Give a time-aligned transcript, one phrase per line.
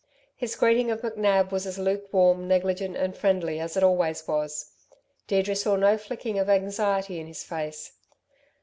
[0.35, 4.71] His greeting of McNab was as lukewarm, negligent and friendly as it always was.
[5.27, 7.91] Deirdre saw no flicker of anxiety in his face.